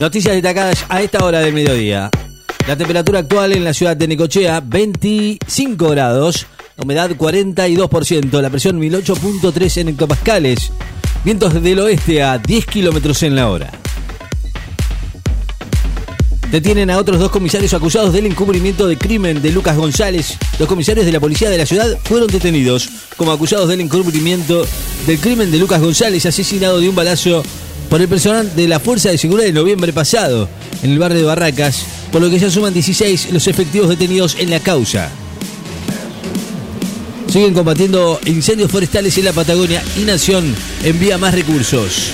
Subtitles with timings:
[0.00, 2.08] Noticias destacadas a esta hora del mediodía.
[2.68, 6.46] La temperatura actual en la ciudad de Necochea, 25 grados.
[6.76, 8.40] Humedad 42%.
[8.40, 10.70] La presión 1008.3 en hectopascales.
[11.24, 13.72] Vientos del oeste a 10 kilómetros en la hora.
[16.52, 20.38] Detienen a otros dos comisarios acusados del encubrimiento de crimen de Lucas González.
[20.60, 24.64] Los comisarios de la policía de la ciudad fueron detenidos como acusados del encubrimiento
[25.08, 27.42] del crimen de Lucas González, asesinado de un balazo
[27.88, 30.48] por el personal de la Fuerza de Seguridad de noviembre pasado
[30.82, 34.50] en el barrio de Barracas, por lo que ya suman 16 los efectivos detenidos en
[34.50, 35.10] la causa.
[37.32, 42.12] Siguen combatiendo incendios forestales en la Patagonia y Nación envía más recursos.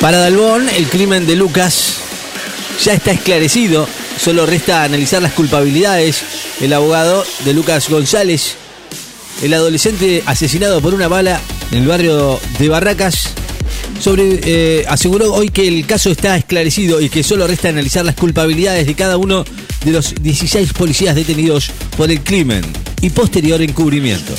[0.00, 1.96] Para Dalbón, el crimen de Lucas
[2.82, 3.86] ya está esclarecido.
[4.18, 6.22] Solo resta analizar las culpabilidades.
[6.60, 8.54] El abogado de Lucas González,
[9.42, 11.40] el adolescente asesinado por una bala
[11.70, 13.30] en el barrio de Barracas,
[14.00, 18.14] sobre, eh, aseguró hoy que el caso está esclarecido y que solo resta analizar las
[18.14, 19.44] culpabilidades de cada uno
[19.84, 22.62] de los 16 policías detenidos por el crimen
[23.02, 24.34] y posterior encubrimiento.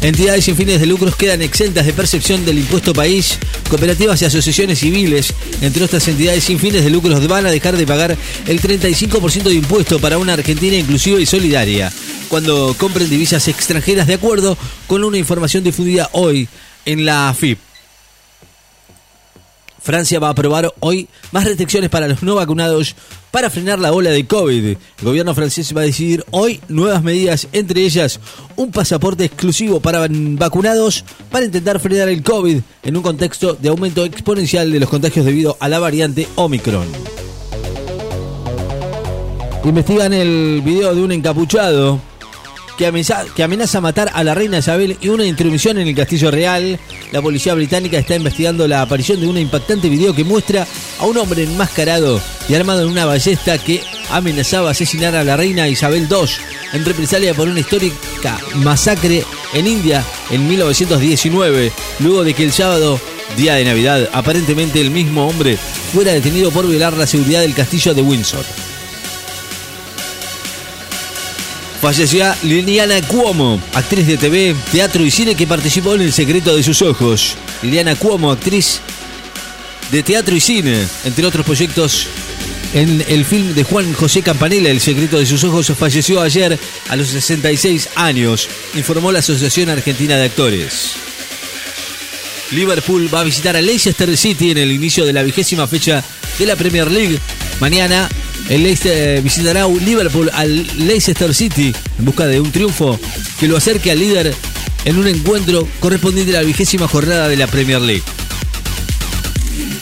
[0.00, 3.36] Entidades sin fines de lucros quedan exentas de percepción del impuesto país.
[3.68, 7.84] Cooperativas y asociaciones civiles, entre otras entidades sin fines de lucros, van a dejar de
[7.84, 11.92] pagar el 35% de impuesto para una Argentina inclusiva y solidaria
[12.28, 16.48] cuando compren divisas extranjeras de acuerdo con una información difundida hoy
[16.84, 17.58] en la AFIP.
[19.80, 22.94] Francia va a aprobar hoy más restricciones para los no vacunados
[23.30, 24.66] para frenar la ola de COVID.
[24.66, 28.20] El gobierno francés va a decidir hoy nuevas medidas, entre ellas
[28.56, 34.04] un pasaporte exclusivo para vacunados para intentar frenar el COVID en un contexto de aumento
[34.04, 36.86] exponencial de los contagios debido a la variante Omicron.
[39.64, 42.00] Investigan el video de un encapuchado
[42.78, 46.30] que amenaza, que amenaza matar a la reina Isabel y una intromisión en el Castillo
[46.30, 46.78] Real.
[47.10, 50.66] La policía británica está investigando la aparición de un impactante video que muestra
[51.00, 55.68] a un hombre enmascarado y armado en una ballesta que amenazaba asesinar a la reina
[55.68, 56.28] Isabel II
[56.72, 63.00] en represalia por una histórica masacre en India en 1919, luego de que el sábado
[63.36, 65.58] día de Navidad, aparentemente el mismo hombre
[65.92, 68.44] fuera detenido por violar la seguridad del castillo de Windsor.
[71.80, 76.62] Falleció Liliana Cuomo, actriz de TV, teatro y cine que participó en El secreto de
[76.64, 77.36] sus ojos.
[77.62, 78.80] Liliana Cuomo, actriz
[79.92, 82.08] de teatro y cine, entre otros proyectos
[82.74, 86.96] en el film de Juan José Campanella, El secreto de sus ojos, falleció ayer a
[86.96, 90.92] los 66 años, informó la Asociación Argentina de Actores.
[92.50, 96.02] Liverpool va a visitar a Leicester City en el inicio de la vigésima fecha
[96.38, 97.18] de la Premier League.
[97.60, 98.08] Mañana
[98.48, 102.98] el Leicester visitará Liverpool al Leicester City en busca de un triunfo
[103.38, 104.34] que lo acerque al líder
[104.84, 108.02] en un encuentro correspondiente a la vigésima jornada de la Premier League.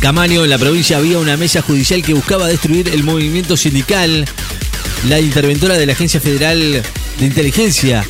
[0.00, 4.24] Camaño, en la provincia había una mesa judicial que buscaba destruir el movimiento sindical.
[5.08, 6.82] La interventora de la Agencia Federal
[7.18, 8.04] de Inteligencia,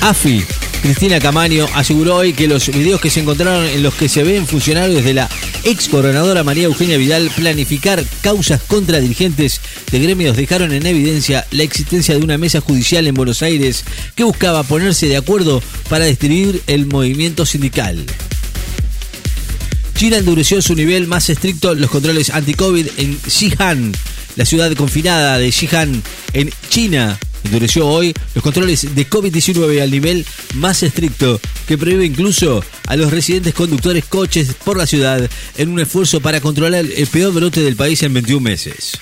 [0.00, 0.44] AFI,
[0.82, 4.46] Cristina Camaño aseguró hoy que los videos que se encontraron en los que se ven
[4.46, 5.28] funcionarios de la
[5.64, 9.60] ex coronadora María Eugenia Vidal planificar causas contra dirigentes
[9.90, 14.24] de gremios dejaron en evidencia la existencia de una mesa judicial en Buenos Aires que
[14.24, 18.04] buscaba ponerse de acuerdo para destruir el movimiento sindical.
[19.94, 23.92] China endureció su nivel más estricto los controles anti-COVID en Xi'an,
[24.36, 26.02] la ciudad confinada de Xi'an
[26.34, 32.62] en China, endureció hoy los controles de COVID-19 al nivel más estricto que prohíbe incluso
[32.86, 37.32] a los residentes conductores coches por la ciudad en un esfuerzo para controlar el peor
[37.32, 38.98] brote del país en 21 meses.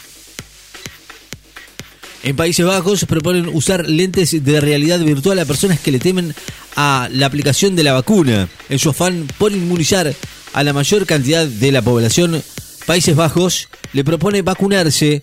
[2.22, 6.34] En Países Bajos proponen usar lentes de realidad virtual a personas que le temen
[6.74, 10.12] a la aplicación de la vacuna en su afán por inmunizar
[10.52, 12.42] a la mayor cantidad de la población.
[12.84, 15.22] Países Bajos le propone vacunarse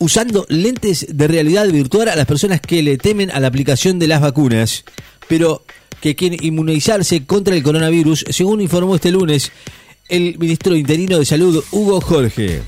[0.00, 4.08] usando lentes de realidad virtual a las personas que le temen a la aplicación de
[4.08, 4.84] las vacunas,
[5.28, 5.62] pero
[6.00, 9.52] que quieren inmunizarse contra el coronavirus, según informó este lunes
[10.08, 12.62] el ministro interino de Salud, Hugo Jorge.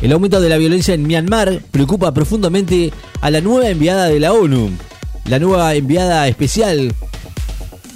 [0.00, 4.32] El aumento de la violencia en Myanmar preocupa profundamente a la nueva enviada de la
[4.32, 4.70] ONU.
[5.26, 6.94] La nueva enviada especial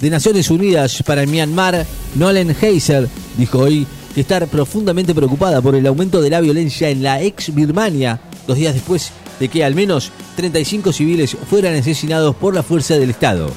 [0.01, 3.07] de Naciones Unidas para Myanmar, Nolan Heiser,
[3.37, 3.87] dijo hoy
[4.21, 8.73] estar profundamente preocupada por el aumento de la violencia en la ex Birmania, dos días
[8.73, 13.51] después de que al menos 35 civiles fueran asesinados por la fuerza del Estado.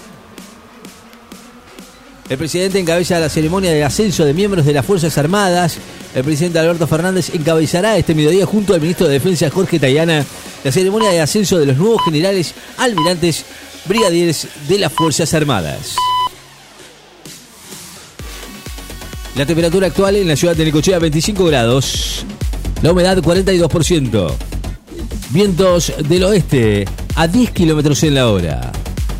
[2.28, 5.78] El presidente encabeza la ceremonia de ascenso de miembros de las Fuerzas Armadas.
[6.14, 10.26] El presidente Alberto Fernández encabezará este mediodía junto al ministro de Defensa Jorge Tayana
[10.64, 13.44] la ceremonia de ascenso de los nuevos generales, almirantes,
[13.86, 15.94] brigadieres de las Fuerzas Armadas.
[19.38, 22.26] La temperatura actual en la ciudad de Necochea 25 grados.
[22.82, 24.32] La humedad 42%.
[25.30, 28.72] Vientos del oeste a 10 kilómetros en la hora.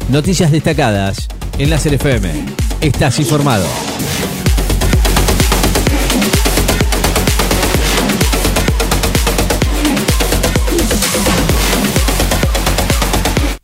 [0.08, 2.32] Noticias destacadas en la FM.
[2.80, 3.64] Estás informado.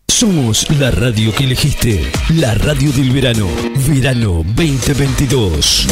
[0.06, 3.48] Somos la radio que elegiste, la radio del verano,
[3.88, 5.88] verano 2022.